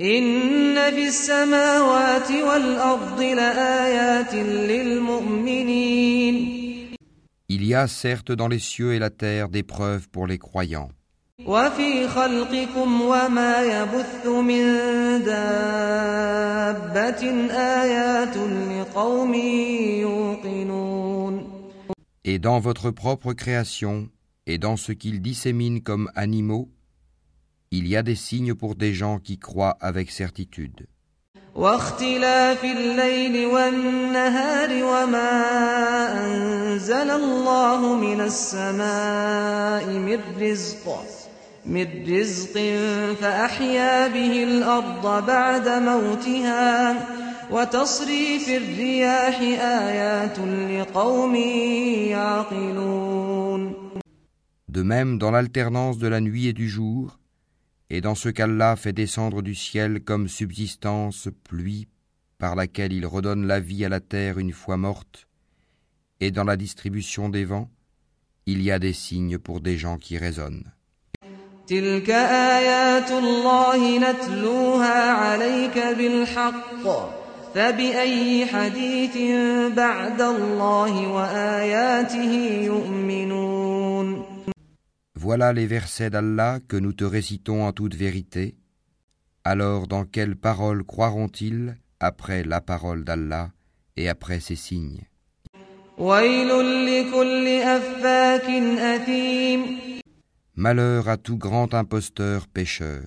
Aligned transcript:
إن 0.00 0.74
في 0.74 1.08
السماوات 1.08 2.30
والأرض 2.30 3.20
لآيات 3.20 4.34
للمؤمنين 4.68 6.56
Il 7.48 7.64
y 7.64 7.74
a 7.74 7.86
certes 7.86 8.32
dans 8.32 8.48
les 8.48 8.58
cieux 8.58 8.92
et 8.92 8.98
la 8.98 9.08
terre 9.08 9.48
des 9.48 9.62
preuves 9.62 10.08
pour 10.10 10.26
les 10.26 10.36
croyants, 10.38 10.90
وفي 11.46 12.08
خلقكم 12.08 13.02
وما 13.02 13.62
يبث 13.62 14.26
من 14.26 14.62
دابة 15.24 17.22
آيات 17.50 18.36
لقوم 18.36 19.34
يوقنون 19.34 21.46
et 22.24 22.38
dans 22.40 22.58
votre 22.58 22.90
propre 22.90 23.32
création, 23.32 24.08
et 24.46 24.58
dans 24.58 24.76
ce 24.76 24.90
qu'ils 24.90 25.22
disséminent 25.22 25.80
comme 25.80 26.10
animaux, 26.16 26.68
il 27.70 27.86
y 27.88 27.96
a 27.96 28.02
des 28.02 28.14
signes 28.14 28.54
pour 28.54 28.74
des 28.74 28.94
gens 28.94 29.18
qui 29.18 29.38
croient 29.38 29.76
avec 29.80 30.10
certitude. 30.10 30.86
واختلاف 31.56 32.64
الليل 32.64 33.46
والنهار 33.46 34.84
وما 34.84 35.32
أنزل 36.24 37.10
الله 37.10 37.94
من 37.96 38.20
السماء 38.20 39.86
من 39.86 40.20
رزق 40.40 41.04
من 41.66 41.86
رزق 42.08 42.52
فأحيا 43.20 44.08
به 44.08 44.44
الأرض 44.44 45.26
بعد 45.26 45.68
موتها 45.68 46.94
وتصريف 47.50 48.48
الرياح 48.48 49.40
آيات 49.60 50.38
لقوم 50.70 51.34
يعقلون 52.14 53.86
De 54.68 54.82
même 54.82 55.16
dans 55.16 55.30
l'alternance 55.30 55.96
de 55.96 56.06
la 56.06 56.20
nuit 56.20 56.48
et 56.48 56.52
du 56.52 56.68
jour, 56.68 57.18
et 57.93 57.99
dans 57.99 58.15
ce 58.15 58.29
qu'Allah 58.29 58.77
fait 58.77 58.93
descendre 58.93 59.41
du 59.41 59.53
ciel 59.53 60.01
comme 60.01 60.29
subsistance 60.29 61.27
pluie 61.43 61.89
par 62.37 62.55
laquelle 62.55 62.93
il 62.93 63.05
redonne 63.05 63.45
la 63.45 63.59
vie 63.59 63.83
à 63.83 63.89
la 63.89 63.99
terre 63.99 64.39
une 64.39 64.53
fois 64.53 64.77
morte, 64.77 65.27
et 66.21 66.31
dans 66.31 66.45
la 66.45 66.55
distribution 66.55 67.27
des 67.27 67.43
vents, 67.43 67.69
il 68.45 68.61
y 68.61 68.71
a 68.71 68.79
des 68.79 68.93
signes 68.93 69.37
pour 69.37 69.59
des 69.59 69.77
gens 69.77 69.97
qui 69.97 70.17
raisonnent. 70.17 70.71
Voilà 85.23 85.53
les 85.53 85.67
versets 85.67 86.09
d'Allah 86.09 86.57
que 86.67 86.77
nous 86.77 86.93
te 86.93 87.03
récitons 87.03 87.67
en 87.67 87.73
toute 87.73 87.93
vérité. 87.93 88.55
Alors 89.43 89.85
dans 89.85 90.03
quelles 90.03 90.35
paroles 90.35 90.83
croiront-ils 90.83 91.77
après 91.99 92.43
la 92.43 92.59
parole 92.59 93.03
d'Allah 93.03 93.51
et 93.97 94.09
après 94.09 94.39
ses 94.39 94.55
signes? 94.55 95.03
Malheur 100.55 101.07
à 101.07 101.17
tout 101.17 101.37
grand 101.37 101.71
imposteur 101.75 102.47
pécheur. 102.47 103.03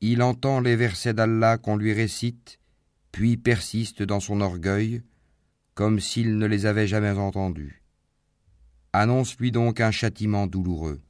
Il 0.00 0.22
entend 0.22 0.60
les 0.60 0.76
versets 0.76 1.12
d'Allah 1.12 1.58
qu'on 1.58 1.76
lui 1.76 1.92
récite, 1.92 2.58
puis 3.10 3.36
persiste 3.36 4.02
dans 4.02 4.20
son 4.20 4.40
orgueil, 4.40 5.02
comme 5.74 5.98
s'il 5.98 6.38
ne 6.38 6.46
les 6.46 6.66
avait 6.66 6.86
jamais 6.86 7.10
entendus. 7.10 7.82
Annonce-lui 8.92 9.50
donc 9.50 9.80
un 9.80 9.90
châtiment 9.90 10.46
douloureux. 10.46 11.00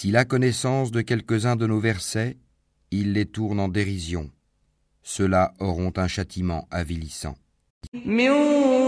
S'il 0.00 0.16
a 0.16 0.24
connaissance 0.24 0.90
de 0.90 1.00
quelques-uns 1.00 1.56
de 1.56 1.66
nos 1.66 1.80
versets, 1.80 2.36
il 2.90 3.12
les 3.12 3.26
tourne 3.26 3.60
en 3.60 3.68
dérision. 3.68 4.30
Ceux-là 5.02 5.54
auront 5.60 5.92
un 5.96 6.08
châtiment 6.08 6.66
avilissant. 6.70 7.36
من 8.04 8.30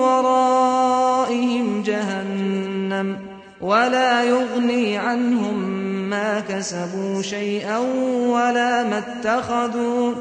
ورائهم 0.02 1.82
جهنم 1.82 3.18
ولا 3.60 4.24
يغني 4.24 4.96
عنهم 4.98 5.58
ما 6.10 6.40
كسبوا 6.40 7.22
شيئا 7.22 7.78
ولا 8.28 8.84
ما 8.84 8.98
اتخذوا 8.98 10.14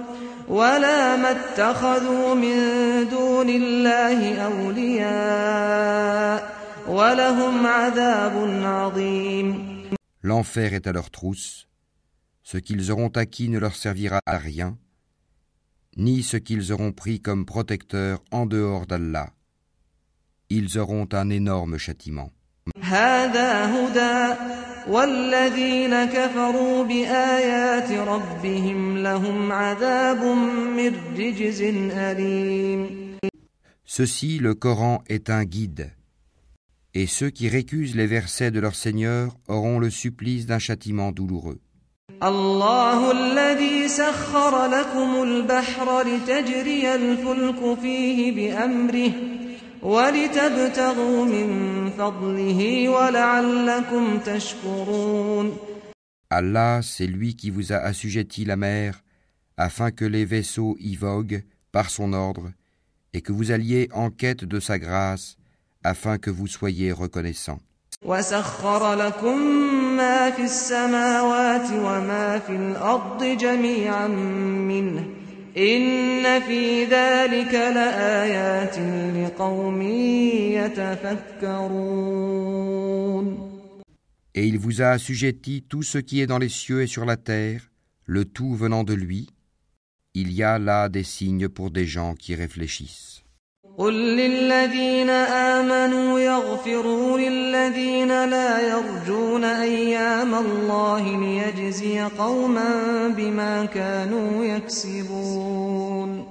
ولا 0.50 1.16
ما 1.16 1.32
اتخذوا 1.32 2.36
من 2.36 2.58
دون 3.10 3.50
الله 3.50 4.42
أولياء 4.42 5.78
ولهم 6.88 7.68
عذاب 7.68 8.62
عظيم 8.64 9.71
L'enfer 10.23 10.73
est 10.73 10.87
à 10.87 10.93
leur 10.93 11.11
trousse. 11.11 11.69
Ce 12.43 12.57
qu'ils 12.59 12.91
auront 12.91 13.09
acquis 13.09 13.49
ne 13.49 13.59
leur 13.59 13.75
servira 13.75 14.21
à 14.27 14.39
rien, 14.39 14.79
ni 15.97 16.23
ce 16.23 16.37
qu'ils 16.37 16.73
auront 16.73 16.93
pris 16.93 17.21
comme 17.21 17.45
protecteur 17.45 18.23
en 18.31 18.47
dehors 18.47 18.87
d'Allah. 18.87 19.31
Ils 20.49 20.79
auront 20.79 21.09
un 21.13 21.31
énorme 21.31 21.79
châtiment. 21.79 22.31
Ceci, 33.85 34.39
le 34.39 34.55
Coran, 34.55 35.03
est 35.09 35.31
un 35.31 35.45
guide 35.45 35.93
Et 36.94 37.08
ceux 37.08 37.30
qui 37.30 37.48
récusent 37.50 37.96
les 37.96 38.08
versets 38.08 38.52
de 38.52 38.60
leur 38.60 38.76
Seigneur 38.76 39.38
auront 39.48 39.80
le 39.80 39.90
supplice 39.90 40.46
d'un 40.46 40.60
châtiment 40.60 41.12
douloureux. 41.12 41.60
الله 42.24 43.12
الذي 43.12 43.88
سخر 43.88 44.66
لكم 44.66 45.24
البحر 45.24 46.02
لتجري 46.02 46.96
الفلك 46.96 47.80
فيه 47.82 48.32
بأمره 48.32 49.12
ولتبتغوا 49.82 51.26
من 51.26 51.90
فضله 51.98 52.90
ولعلكم 52.90 54.20
تشكرون 54.20 55.58
Allah, 56.30 56.82
c'est 56.82 57.08
lui 57.08 57.36
qui 57.36 57.50
vous 57.50 57.72
a 57.72 57.78
assujetti 57.78 58.44
la 58.44 58.58
mer, 58.58 59.02
afin 59.56 59.92
que 59.92 60.04
les 60.04 60.26
vaisseaux 60.26 60.76
y 60.80 60.96
voguent 60.98 61.44
par 61.72 61.90
son 61.90 62.12
ordre, 62.12 62.52
et 63.14 63.22
que 63.22 63.32
vous 63.32 63.52
alliez 63.52 63.88
en 63.94 64.10
quête 64.10 64.44
de 64.44 64.60
sa 64.60 64.78
grâce, 64.78 65.38
afin 65.84 66.18
que 66.18 66.30
vous 66.30 66.48
soyez 66.48 66.92
reconnaissants. 66.92 67.60
وسخر 68.02 68.94
لكم 68.94 69.38
ما 69.98 70.32
في 70.32 70.44
السماوات 70.44 71.72
وما 71.72 72.40
في 72.40 72.56
الأرض 72.56 73.24
جميعا 73.24 74.08
منه 74.08 75.06
إن 75.58 76.40
في 76.40 76.86
ذلك 76.86 77.54
لآيات 77.54 78.78
لقوم 79.16 79.82
يتفكرون 81.48 82.38
Et 84.36 84.48
il 84.48 84.60
vous 84.60 84.84
a 84.84 84.90
assujetti 84.90 85.64
tout 85.64 85.82
ce 85.82 85.98
qui 85.98 86.22
est 86.22 86.28
dans 86.28 86.38
les 86.38 86.50
cieux 86.50 86.84
et 86.84 86.88
sur 86.88 87.06
la 87.06 87.18
terre, 87.18 87.72
le 88.06 88.24
tout 88.24 88.54
venant 88.54 88.84
de 88.84 88.94
lui. 88.94 89.32
Il 90.14 90.32
y 90.32 90.44
a 90.44 90.60
là 90.60 90.90
des 90.90 91.02
signes 91.02 91.50
pour 91.50 91.72
des 91.72 91.88
gens 91.88 92.14
qui 92.14 92.36
réfléchissent. 92.36 93.21
قل 93.78 93.94
للذين 93.94 95.10
آمنوا 95.10 96.20
يغفروا 96.20 97.18
للذين 97.18 98.26
لا 98.30 98.70
يرجون 98.70 99.44
أيام 99.44 100.36
الله 100.36 101.20
ليجزي 101.20 102.02
قوما 102.02 103.08
بما 103.08 103.66
كانوا 103.66 104.46
يكسبون 104.46 106.28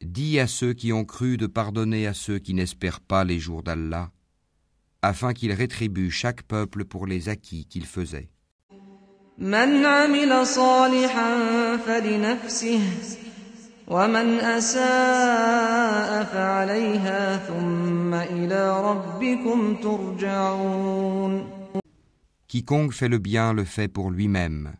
Dis 0.00 0.40
à 0.40 0.46
ceux 0.46 0.72
qui 0.72 0.92
ont 0.92 1.04
cru 1.04 1.36
de 1.36 1.46
pardonner 1.46 2.06
à 2.06 2.14
ceux 2.14 2.38
qui 2.38 2.54
n'espèrent 2.54 3.00
pas 3.00 3.24
les 3.24 3.38
jours 3.38 3.62
d'Allah, 3.62 4.10
afin 5.02 5.32
qu'il 5.32 5.52
rétribue 5.52 6.10
chaque 6.10 6.42
peuple 6.42 6.84
pour 6.84 7.06
les 7.06 7.28
acquis 7.28 7.66
qu'il 7.66 7.86
faisait. 7.86 8.28
من 9.38 9.86
عمل 9.86 10.46
صالحا 10.46 11.36
فلنفسه 11.76 12.80
ومن 13.88 14.40
أساء 14.40 16.24
فعليها 16.24 17.36
ثم 17.36 18.14
إلى 18.14 18.80
ربكم 18.80 19.76
ترجعون 19.82 21.58
Quiconque 22.48 22.92
fait 22.92 23.08
le 23.08 23.18
bien 23.18 23.52
le 23.52 23.64
fait 23.64 23.88
pour 23.88 24.10
lui-même, 24.10 24.72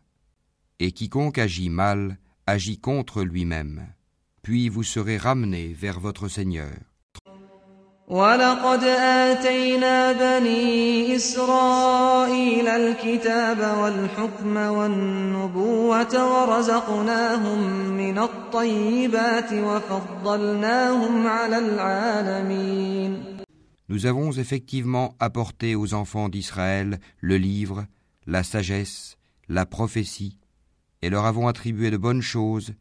et 0.79 0.93
quiconque 0.93 1.37
agit 1.39 1.69
mal 1.69 2.17
agit 2.47 2.79
contre 2.79 3.23
lui-même. 3.23 3.87
Puis 4.41 4.71
vous 4.71 4.83
serez 4.83 5.19
ramenés 5.19 5.75
vers 5.75 6.01
votre 6.01 6.29
Seigneur. 6.29 6.73
ولقد 8.09 8.85
آتينا 8.85 10.13
بني 10.13 11.17
إسرائيل 11.17 12.69
الكتاب 12.69 13.79
والحكم 13.79 14.57
والنبوة 14.57 16.15
ورزقناهم 16.33 17.59
من 17.97 18.19
الطيبات 18.19 19.53
وفضلناهم 19.53 21.27
على 21.27 21.59
العالمين 21.59 23.39
Nous 23.91 24.05
avons 24.05 24.33
effectivement 24.33 25.15
apporté 25.19 25.75
aux 25.75 25.95
enfants 25.95 26.29
d'Israël 26.29 27.01
le 27.21 27.37
livre, 27.39 27.87
la 28.27 28.43
sagesse, 28.43 29.17
la 29.49 29.65
prophétie, 29.65 30.39
et 31.01 31.09
leur 31.09 31.25
avons 31.25 31.49
attribué 31.49 31.91
de 31.91 31.97
bonnes 31.97 32.21
choses, 32.21 32.75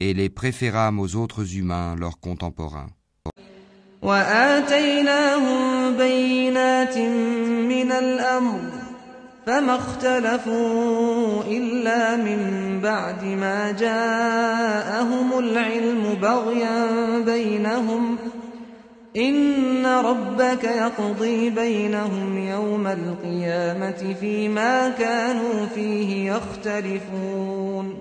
et 0.00 0.12
les 0.12 0.28
préférâmes 0.28 1.00
aux 1.00 1.16
autres 1.16 1.56
humains, 1.56 1.96
leurs 1.96 2.20
contemporains. 2.20 2.90
وآتيناهم 4.01 5.97
بينات 5.97 6.97
من 7.67 7.91
الأمر 7.91 8.59
فما 9.45 9.75
اختلفوا 9.75 11.43
إلا 11.47 12.15
من 12.15 12.39
بعد 12.83 13.23
ما 13.23 13.71
جاءهم 13.71 15.39
العلم 15.39 16.03
بغيا 16.21 16.87
بينهم 17.25 18.17
إن 19.17 19.85
ربك 19.85 20.63
يقضي 20.63 21.49
بينهم 21.49 22.37
يوم 22.37 22.87
القيامة 22.87 24.15
فيما 24.19 24.89
كانوا 24.89 25.65
فيه 25.65 26.31
يختلفون 26.31 27.97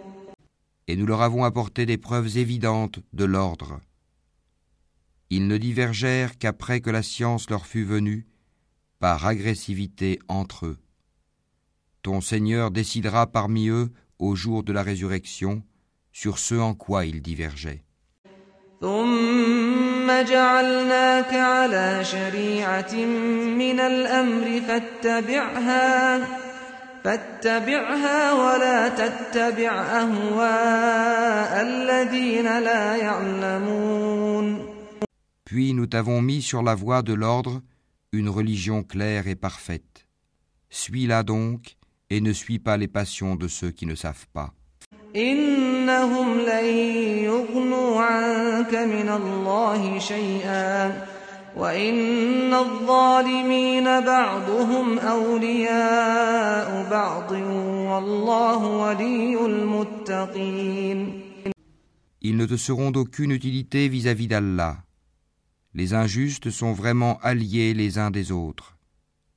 Et 0.87 0.97
nous 0.97 1.07
leur 1.07 1.23
avons 1.23 1.45
apporté 1.45 1.87
des 1.87 1.97
preuves 1.97 2.37
évidentes 2.37 2.99
de 3.15 3.25
l'ordre. 3.25 3.81
Ils 5.34 5.48
ne 5.48 5.58
divergèrent 5.58 6.38
qu'après 6.38 6.82
que 6.82 6.90
la 6.90 7.04
science 7.04 7.50
leur 7.50 7.66
fut 7.66 7.84
venue, 7.84 8.26
par 9.00 9.26
agressivité 9.26 10.20
entre 10.28 10.66
eux. 10.66 10.78
Ton 12.02 12.22
Seigneur 12.22 12.72
décidera 12.72 13.28
parmi 13.28 13.70
eux, 13.70 13.90
au 14.18 14.36
jour 14.36 14.64
de 14.64 14.74
la 14.74 14.84
résurrection, 14.84 15.64
sur 16.12 16.40
ce 16.40 16.56
en 16.56 16.74
quoi 16.74 17.06
ils 17.06 17.22
divergeaient. 17.22 17.84
ثم 18.82 20.08
جعلناك 20.24 21.34
على 21.34 22.04
شريعة 22.04 22.96
من 22.96 23.80
الأمر 23.80 24.62
فاتبعها 24.68 26.20
فاتبعها 27.04 28.34
ولا 28.34 28.90
تتبع 28.90 29.72
أهواء 29.82 31.62
الذين 31.62 32.60
لا 32.60 32.96
يعلمون 32.96 34.63
Nous 35.55 35.87
t'avons 35.87 36.21
mis 36.21 36.43
sur 36.43 36.65
la 36.65 36.75
voie 36.75 37.03
de 37.03 37.15
l'ordre 37.15 37.63
une 38.13 38.29
religion 38.29 38.83
claire 38.83 39.29
et 39.29 39.37
parfaite. 39.37 40.09
Suis-la 40.69 41.23
donc 41.23 41.77
et 42.11 42.21
ne 42.21 42.33
suis 42.33 42.59
pas 42.59 42.77
les 42.77 42.89
passions 42.89 43.37
de 43.37 43.47
ceux 43.47 43.71
qui 43.71 43.87
ne 43.87 43.95
savent 43.95 44.27
pas. 44.33 44.53
Ils 45.15 45.87
ne 62.37 62.47
te 62.47 62.57
seront 62.57 62.91
d'aucune 62.91 63.31
utilité 63.31 63.89
vis-à-vis 63.89 64.27
d'Allah 64.27 64.79
les 65.75 65.93
injustes 65.93 66.51
sont 66.51 66.73
vraiment 66.73 67.19
alliés 67.19 67.75
les 67.75 67.99
uns 67.99 68.11
des 68.11 68.31
autres, 68.31 68.77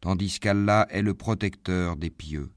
tandis 0.01 0.39
qu'Allah 0.39 0.87
est 0.91 1.01
le 1.01 1.15
protecteur 1.15 1.95
des 1.95 2.11
pieux. 2.11 2.51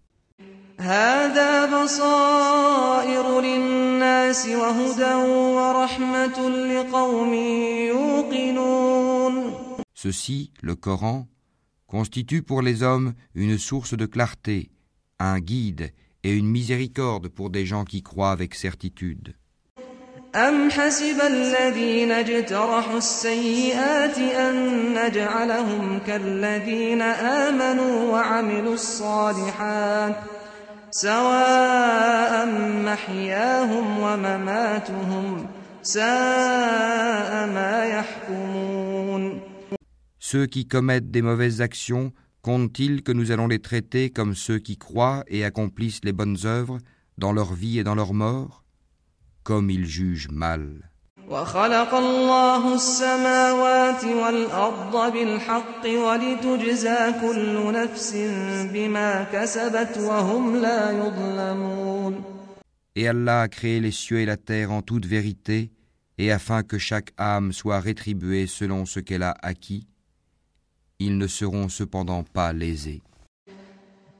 Ceci, 9.94 10.50
le 10.62 10.74
Coran, 10.74 11.28
constitue 11.86 12.42
pour 12.42 12.62
les 12.62 12.82
hommes 12.82 13.14
une 13.34 13.58
source 13.58 13.94
de 13.96 14.06
clarté, 14.06 14.70
un 15.18 15.40
guide 15.40 15.92
et 16.22 16.34
une 16.34 16.46
miséricorde 16.46 17.28
pour 17.28 17.50
des 17.50 17.66
gens 17.66 17.84
qui 17.84 18.02
croient 18.02 18.32
avec 18.32 18.54
certitude. 18.54 19.34
أم 20.35 20.71
حسب 20.71 21.21
الذين 21.21 22.11
اجترحوا 22.11 22.97
السيئات 22.97 24.17
أن 24.17 24.55
نجعلهم 24.93 25.99
كالذين 26.07 27.01
آمنوا 27.01 28.11
وعملوا 28.11 28.73
الصالحات 28.73 30.15
سواء 30.91 32.45
محياهم 32.85 33.99
ومماتهم 33.99 35.47
ساء 35.81 37.47
ما 37.47 37.85
يحكمون 37.85 39.39
Ceux 40.19 40.47
qui 40.47 40.67
commettent 40.67 41.11
des 41.11 41.21
mauvaises 41.21 41.61
actions, 41.61 42.11
comptent-ils 42.41 43.03
que 43.03 43.11
nous 43.13 43.31
allons 43.31 43.47
les 43.47 43.59
traiter 43.59 44.09
comme 44.09 44.35
ceux 44.35 44.59
qui 44.59 44.75
croient 44.75 45.23
et 45.27 45.45
accomplissent 45.45 46.03
les 46.03 46.13
bonnes 46.13 46.37
œuvres 46.45 46.79
dans 47.17 47.31
leur 47.31 47.53
vie 47.53 47.79
et 47.79 47.83
dans 47.83 47.95
leur 47.95 48.13
mort 48.13 48.58
Comme 49.49 49.69
ils 49.69 49.85
jugent 49.85 50.31
mal. 50.31 50.81
وخلق 51.29 51.93
الله 51.93 52.75
السماوات 52.75 54.03
والأرض 54.03 55.13
بالحق 55.13 55.85
ولتجزى 55.85 57.13
كل 57.21 57.71
نفس 57.73 58.13
بما 58.73 59.23
كسبت 59.23 59.97
وهم 59.97 60.55
لا 60.55 60.91
يظلمون 60.91 62.23
Et 62.97 63.09
Allah 63.09 63.41
a 63.41 63.47
créé 63.49 63.81
les 63.81 63.91
cieux 63.91 64.21
et 64.21 64.25
la 64.25 64.37
terre 64.37 64.71
en 64.71 64.81
toute 64.81 65.05
vérité, 65.05 65.69
et 66.17 66.31
afin 66.31 66.63
que 66.63 66.77
chaque 66.77 67.11
âme 67.17 67.51
soit 67.51 67.81
rétribuée 67.81 68.47
selon 68.47 68.85
ce 68.85 69.01
qu'elle 69.01 69.23
a 69.23 69.35
acquis, 69.41 69.85
ils 70.99 71.17
ne 71.17 71.27
seront 71.27 71.67
cependant 71.67 72.23
pas 72.23 72.53
lésés. 72.53 73.01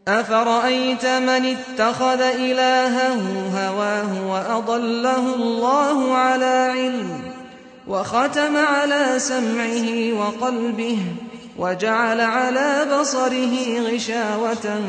أفرأيت 0.09 1.07
من 1.07 1.45
اتخذ 1.57 2.21
إلهه 2.21 3.21
هواه 3.53 4.27
وأضله 4.31 5.35
الله 5.35 6.15
على 6.17 6.73
علم 6.73 7.21
وختم 7.89 8.57
على 8.57 9.19
سمعه 9.19 10.13
وقلبه 10.13 10.99
وجعل 11.59 12.21
على 12.21 12.87
بصره 13.01 13.81
غشاوة 13.81 14.81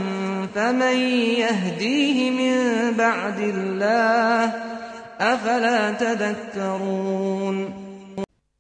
فمن 0.56 0.98
يهديه 1.44 2.32
من 2.32 2.92
بعد 2.98 3.40
الله 3.40 4.54
أفلا 5.20 5.92
تذكرون 5.92 7.82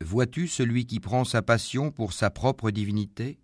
Vois-tu 0.03 0.47
celui 0.49 0.85
qui 0.85 0.99
prend 0.99 1.23
sa 1.23 1.41
passion 1.41 1.89
pour 1.89 2.11
sa 2.11 2.29
propre 2.29 2.69
divinité? 2.71 3.37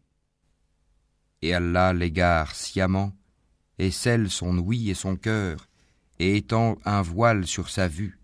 Et 1.43 1.55
Allah 1.55 1.93
l'égare 1.93 2.55
sciemment, 2.55 3.13
et 3.79 3.91
scelle 3.91 4.31
son 4.31 4.59
ouïe 4.59 4.91
et 4.91 4.95
son 4.95 5.17
cœur, 5.17 5.69
et 6.19 6.37
étend 6.37 6.77
un 6.85 7.03
voile 7.03 7.47
sur 7.47 7.69
sa 7.69 7.89
vue. 7.89 8.19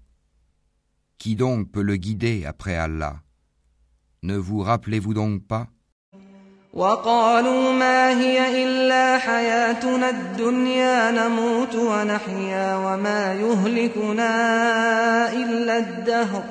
Qui 1.18 1.34
donc 1.34 1.70
peut 1.72 1.82
le 1.82 1.96
guider 1.96 2.44
après 2.44 2.76
Allah 2.76 3.16
Ne 4.22 4.36
vous 4.36 4.60
rappelez-vous 4.60 5.14
donc 5.14 5.44
pas 5.46 5.68
وقالوا 6.72 7.72
ما 7.72 8.20
هي 8.20 8.64
إلا 8.64 9.18
حياتنا 9.18 10.10
الدنيا 10.10 11.10
نموت 11.10 11.74
ونحيا 11.74 12.76
وما 12.76 13.34
يهلكنا 13.34 14.32
إلا 15.32 15.78
الدهر 15.78 16.42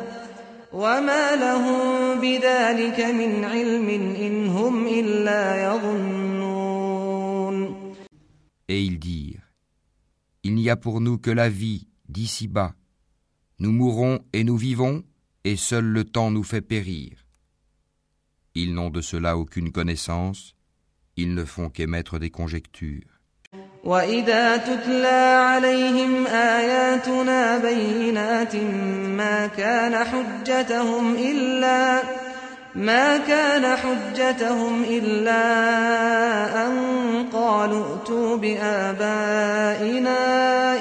وما 0.74 1.36
لهم 1.36 1.80
بذلك 2.22 3.00
من 3.00 3.46
علم 3.46 3.90
إن 4.20 4.48
هم 4.48 4.88
إلا 4.88 5.64
يظنون 5.64 6.21
Et 8.72 8.84
ils 8.84 9.00
dirent 9.00 9.48
Il 10.44 10.56
n'y 10.56 10.70
a 10.70 10.76
pour 10.76 11.02
nous 11.02 11.18
que 11.18 11.32
la 11.32 11.50
vie 11.50 11.88
d'ici-bas. 12.10 12.74
Nous 13.60 13.72
mourons 13.72 14.20
et 14.34 14.44
nous 14.44 14.58
vivons, 14.58 15.04
et 15.44 15.56
seul 15.56 15.86
le 15.86 16.04
temps 16.04 16.32
nous 16.32 16.44
fait 16.44 16.62
périr. 16.62 17.26
Ils 18.56 18.74
n'ont 18.74 18.90
de 18.90 19.02
cela 19.02 19.38
aucune 19.38 19.72
connaissance, 19.72 20.54
Ils 21.16 21.34
ne 21.34 21.46
font 21.46 21.70
qu'émettre 21.70 22.20
des 22.20 22.30
conjectures. 22.30 23.18
وإذا 23.84 24.58
تتلى 24.58 25.38
عليهم 25.48 26.28
آياتنا 26.28 27.58
بينات 27.58 28.56
ما 29.18 29.48
كان 29.48 30.04
حجتهم 30.04 31.16
إلا 31.16 32.02
ما 32.76 33.18
كان 33.18 33.76
حجتهم 33.78 34.84
إلا 34.84 35.44
أن 36.68 36.74
قالوا 37.34 37.96
ائتوا 37.96 38.38
بآبائنا 38.38 40.22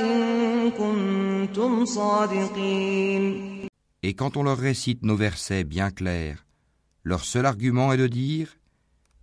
إن 0.00 0.70
كنتم 0.70 1.85
صادقين 1.85 3.56
Et 4.02 4.14
quand 4.14 4.37
on 4.37 4.42
leur 4.44 4.58
récite 4.58 5.02
nos 5.02 5.16
versets 5.16 5.64
bien 5.64 5.90
clairs, 5.90 6.46
leur 7.02 7.25
seul 7.25 7.46
argument 7.46 7.92
est 7.92 7.96
de 7.96 8.06
dire 8.06 8.56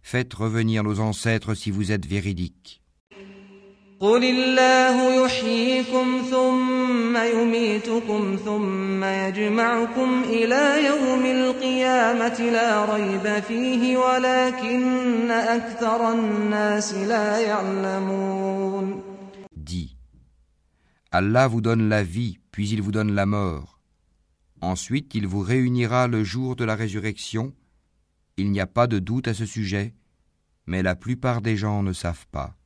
Faites 0.01 0.33
revenir 0.33 0.83
nos 0.83 0.99
ancêtres 0.99 1.53
si 1.53 1.71
vous 1.71 1.91
êtes 1.91 2.05
véridiques. 2.05 2.81
قل 3.99 4.23
الله 4.23 5.25
يحييكم 5.25 6.21
ثم 6.31 7.17
يميتكم 7.17 8.35
ثم 8.45 9.03
يجمعكم 9.03 10.23
إلى 10.23 10.85
يوم 10.85 11.25
القيامة 11.25 12.39
لا 12.39 12.95
ريب 12.95 13.43
فيه 13.43 13.97
ولكن 13.97 15.31
أكثر 15.31 16.11
الناس 16.11 16.93
لا 16.93 17.39
يعلمون 17.39 19.01
Dis 19.55 19.95
Allah 21.11 21.47
vous 21.47 21.61
donne 21.61 21.87
la 21.87 22.03
vie, 22.03 22.39
puis 22.51 22.67
il 22.69 22.81
vous 22.81 22.91
donne 22.91 23.13
la 23.13 23.25
mort. 23.25 23.79
Ensuite, 24.59 25.15
il 25.15 25.27
vous 25.27 25.41
réunira 25.41 26.07
le 26.07 26.23
jour 26.25 26.57
de 26.57 26.65
la 26.65 26.75
résurrection. 26.75 27.53
Il 28.35 28.51
n'y 28.51 28.59
a 28.59 28.67
pas 28.67 28.87
de 28.87 28.99
doute 28.99 29.29
à 29.29 29.33
ce 29.33 29.45
sujet, 29.45 29.93
mais 30.65 30.81
la 30.83 30.95
plupart 30.95 31.41
des 31.41 31.55
gens 31.55 31.83
ne 31.83 31.93
savent 31.93 32.27
pas. 32.31 32.57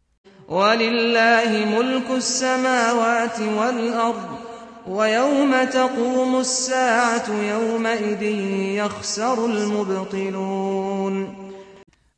ولله 0.51 1.65
ملك 1.77 2.09
السماوات 2.11 3.39
والأرض 3.39 4.39
ويوم 4.87 5.63
تقوم 5.63 6.39
الساعة 6.39 7.29
يومئذ 7.43 8.21
يخسر 8.81 9.45
المبطلون 9.45 11.47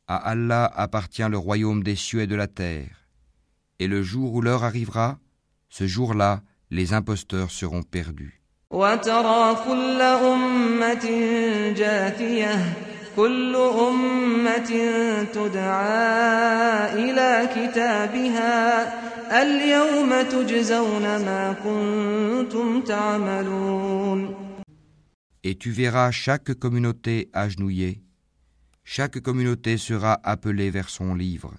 À 0.08 0.16
Allah 0.16 0.64
appartient 0.74 1.28
le 1.28 1.38
royaume 1.38 1.84
des 1.84 1.94
cieux 1.94 2.22
et 2.22 2.26
de 2.26 2.34
la 2.34 2.48
terre. 2.48 3.06
Et 3.78 3.86
le 3.86 4.02
jour 4.02 4.34
où 4.34 4.40
l'heure 4.40 4.64
arrivera, 4.64 5.18
ce 5.68 5.86
jour-là, 5.86 6.40
les 6.72 6.94
imposteurs 6.94 7.52
seront 7.52 7.84
perdus. 7.84 8.40
وترى 8.70 9.56
كل 9.66 10.00
أمة 10.00 11.06
جاثية 11.76 12.83
كل 13.16 13.56
أمة 13.56 14.70
تدعى 15.34 16.92
إلى 16.92 17.48
كتابها 17.54 18.62
اليوم 19.42 20.22
تجزون 20.22 21.02
ما 21.02 21.56
كنتم 21.64 22.80
تعملون 22.80 24.34
Et 25.42 25.54
tu 25.54 25.70
verras 25.70 26.10
chaque 26.10 26.52
communauté 26.52 27.30
agenouillée. 27.32 28.02
Chaque 28.84 29.20
communauté 29.20 29.78
sera 29.78 30.20
appelée 30.22 30.68
vers 30.70 30.90
son 30.90 31.14
livre. 31.14 31.54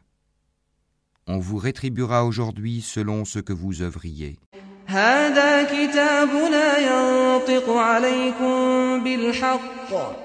On 1.25 1.39
vous 1.39 1.57
rétribuera 1.57 2.25
aujourd'hui 2.25 2.81
selon 2.81 3.25
ce 3.25 3.39
que 3.39 3.53
vous 3.53 3.81
œuvriez. 3.81 4.37
هذا 4.87 5.63
كتابنا 5.63 6.77
ينطق 6.77 7.69
عليكم 7.69 9.03
بالحق 9.03 10.24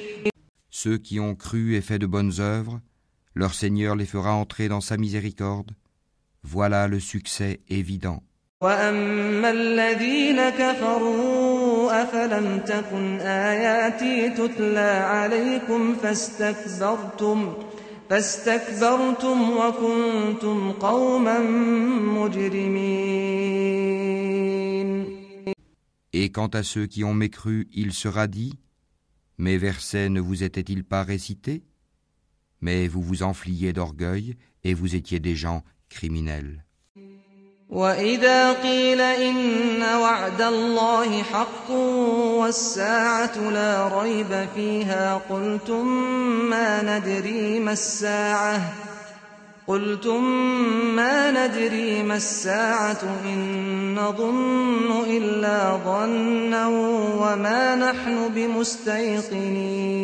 Ceux 0.80 0.98
qui 0.98 1.20
ont 1.20 1.34
cru 1.34 1.74
et 1.74 1.80
fait 1.80 1.98
de 1.98 2.06
bonnes 2.06 2.40
œuvres, 2.40 2.80
leur 3.34 3.54
Seigneur 3.54 3.96
les 3.96 4.06
fera 4.06 4.32
entrer 4.34 4.68
dans 4.68 4.80
sa 4.80 4.96
miséricorde. 4.96 5.72
Voilà 6.42 6.88
le 6.88 7.00
succès 7.00 7.60
évident. 7.68 8.22
وأما 8.60 9.50
الذين 9.50 10.48
كفروا 10.50 12.02
أفلم 12.02 12.58
تكن 12.66 13.20
آياتي 13.20 14.30
تتلى 14.30 15.04
عليكم 15.04 15.94
فاستكبرتم 15.94 17.54
فاستكبرتم 18.10 19.50
وكنتم 19.50 20.72
قوما 20.72 21.38
مجرمين 22.18 23.16
Et 26.12 26.30
quant 26.30 26.46
à 26.46 26.62
ceux 26.62 26.86
qui 26.86 27.04
ont 27.04 27.12
mécru, 27.12 27.68
il 27.74 27.92
sera 27.92 28.26
dit 28.26 28.54
Mes 29.40 29.58
versets 29.58 30.08
ne 30.08 30.20
vous 30.20 30.42
étaient-ils 30.42 30.84
pas 30.84 31.02
récités 31.02 31.62
Mais 32.60 32.88
vous 32.88 33.02
vous 33.02 33.22
enfliez 33.22 33.72
d'orgueil 33.72 34.36
et 34.64 34.74
vous 34.74 34.94
étiez 34.94 35.20
des 35.20 35.36
gens 35.36 35.62
criminels. 35.88 36.62
وإذا 37.68 38.52
قيل 38.52 39.00
إن 39.00 39.82
وعد 39.82 40.42
الله 40.42 41.22
حق 41.22 41.70
والساعة 42.40 43.50
لا 43.50 43.88
ريب 44.02 44.48
فيها 44.54 45.14
قلتم 45.30 45.86
ما 46.50 46.98
ندري 46.98 47.60
ما 47.60 47.72
الساعة 47.72 48.72
قلتم 49.70 50.24
ما 50.96 51.30
ندري 51.30 52.02
ما 52.02 52.16
الساعة 52.16 53.02
إن 53.24 53.94
نظن 53.94 55.04
إلا 55.10 55.76
ظنا 55.76 56.66
وما 57.22 57.76
نحن 57.76 58.34
بمستيقنين 58.34 59.96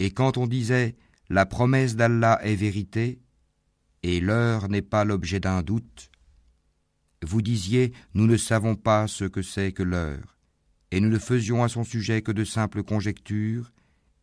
Et 0.00 0.10
quand 0.12 0.36
on 0.36 0.46
disait 0.46 0.96
La 1.30 1.44
promesse 1.44 1.96
d'Allah 1.96 2.38
est 2.42 2.54
vérité, 2.54 3.18
et 4.02 4.20
l'heure 4.20 4.68
n'est 4.68 4.82
pas 4.82 5.04
l'objet 5.04 5.40
d'un 5.40 5.62
doute, 5.62 6.10
vous 7.22 7.42
disiez 7.42 7.92
Nous 8.14 8.26
ne 8.26 8.36
savons 8.36 8.76
pas 8.76 9.06
ce 9.08 9.24
que 9.24 9.42
c'est 9.42 9.72
que 9.72 9.82
l'heure, 9.82 10.36
et 10.90 11.00
nous 11.00 11.08
ne 11.08 11.18
faisions 11.18 11.64
à 11.64 11.68
son 11.68 11.84
sujet 11.84 12.22
que 12.22 12.32
de 12.32 12.44
simples 12.44 12.82
conjectures, 12.82 13.72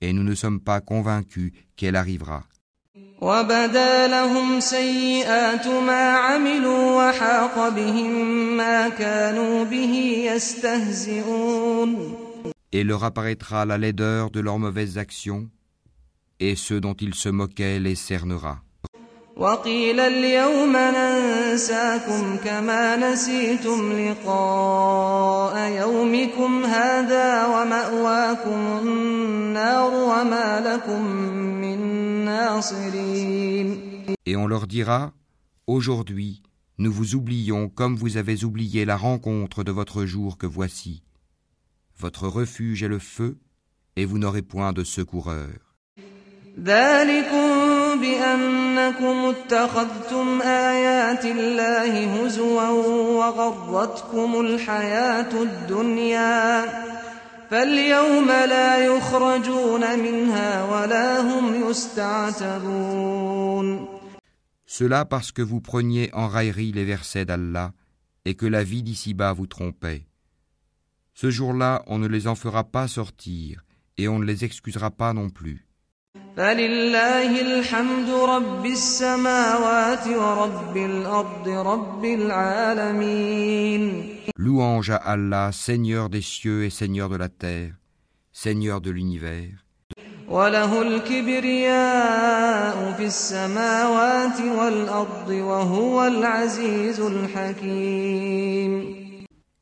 et 0.02 0.14
nous 0.14 0.24
ne 0.24 0.36
sommes 0.36 0.62
pas 0.62 0.82
convaincus 0.82 1.52
qu'elle 1.76 1.96
arrivera. 1.96 2.44
وبدا 3.21 4.07
لهم 4.09 4.61
سيئات 4.61 5.67
ما 5.67 6.11
عملوا 6.11 7.09
وحاق 7.09 7.69
بهم 7.69 8.11
ما 8.57 8.89
كانوا 8.89 9.65
به 9.65 10.25
يستهزئون 10.35 12.17
Et 12.73 12.85
leur 12.85 13.03
apparaîtra 13.05 13.65
la 13.65 13.79
laideur 13.79 14.31
de 14.31 14.41
leurs 14.41 14.59
mauvaises 14.59 14.97
actions, 14.97 15.49
et 16.39 16.55
ceux 16.57 16.81
dont 16.81 16.95
ils 16.95 17.15
se 17.15 17.29
moquaient 17.29 17.79
les 17.81 17.97
cernera. 17.97 18.63
وقيل 19.37 20.01
اليوم 20.01 20.77
ننساكم 20.77 22.37
كما 22.45 22.97
نسيتم 22.97 23.93
لقاء 23.93 25.71
يومكم 25.71 26.65
هذا 26.65 27.47
ومأواكم 27.47 28.79
النار 28.83 29.95
وما 29.95 30.61
لكم 30.67 31.03
من 31.07 31.40
ناصرين 31.40 31.40
Et 34.26 34.36
on 34.36 34.48
leur 34.48 34.68
dira, 34.68 35.14
Aujourd'hui, 35.68 36.44
nous 36.78 36.92
vous 36.92 37.16
oublions 37.16 37.70
comme 37.70 37.96
vous 37.96 38.18
avez 38.18 38.44
oublié 38.44 38.86
la 38.86 38.98
rencontre 38.98 39.64
de 39.64 39.72
votre 39.72 40.06
jour 40.06 40.38
que 40.38 40.46
voici. 40.46 41.02
Votre 41.98 42.28
refuge 42.28 42.84
est 42.84 42.88
le 42.88 43.00
feu, 43.00 43.40
et 43.96 44.06
vous 44.06 44.20
n'aurez 44.20 44.44
point 44.44 44.74
de 44.74 44.84
secoureur. 44.84 45.50
ذلكم 46.60 48.00
بأنكم 48.02 49.34
اتخذتم 49.36 50.42
آيات 50.42 51.26
الله 51.26 52.24
هزوا 52.24 52.70
وغرتكم 53.20 54.42
الحياة 54.42 55.42
الدنيا 55.42 56.66
فاليوم 57.50 58.28
لا 58.28 58.86
يخرجون 58.86 60.00
منها 60.00 60.64
ولا 60.64 61.22
هم 61.22 61.70
يستعتبون 61.70 63.06
Cela 64.68 65.06
parce 65.06 65.32
que 65.32 65.42
vous 65.42 65.62
preniez 65.62 66.10
en 66.14 66.28
raillerie 66.28 66.72
les 66.72 66.84
versets 66.84 67.26
d'Allah 67.26 67.72
et 68.26 68.36
que 68.36 68.46
la 68.46 68.64
vie 68.64 68.84
d'ici-bas 68.84 69.32
vous 69.32 69.48
trompait. 69.48 70.08
Ce 71.14 71.30
jour-là, 71.30 71.84
on 71.88 71.98
ne 71.98 72.08
les 72.08 72.28
en 72.28 72.36
fera 72.36 72.64
pas 72.66 72.88
sortir 72.88 73.64
et 73.98 74.08
on 74.08 74.20
ne 74.20 74.26
les 74.26 74.44
excusera 74.44 74.92
pas 74.92 75.14
non 75.14 75.30
plus. 75.30 75.66
Louange 84.37 84.91
à 84.91 84.97
Allah, 84.97 85.53
Seigneur 85.53 86.09
des 86.09 86.23
cieux 86.23 86.65
et 86.65 86.71
Seigneur 86.71 87.09
de 87.09 87.17
la 87.17 87.29
terre, 87.29 87.75
Seigneur 88.33 88.81
de 88.81 88.91
l'univers. 88.91 89.65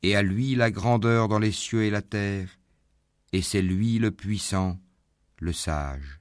Et 0.02 0.16
à 0.16 0.22
lui 0.22 0.54
la 0.54 0.70
grandeur 0.70 1.28
dans 1.28 1.38
les 1.38 1.52
cieux 1.52 1.84
et 1.84 1.90
la 1.90 2.02
terre, 2.02 2.48
et 3.32 3.42
c'est 3.42 3.62
lui 3.62 3.98
le 3.98 4.10
puissant, 4.10 4.78
le 5.40 5.52
sage. 5.52 6.17